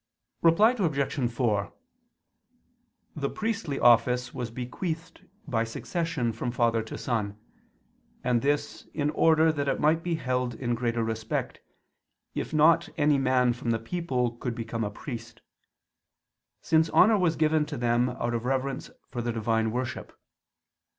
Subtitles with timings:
[0.41, 1.31] Reply Obj.
[1.31, 1.73] 4:
[3.15, 7.37] The priestly office was bequeathed by succession from father to son:
[8.23, 11.59] and this, in order that it might be held in greater respect,
[12.33, 15.43] if not any man from the people could become a priest:
[16.61, 20.19] since honor was given to them out of reverence for the divine worship.